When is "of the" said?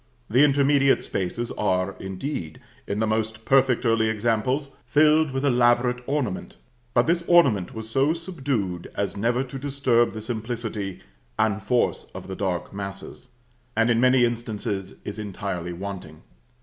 12.15-12.35